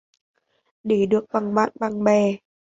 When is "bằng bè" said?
1.79-2.37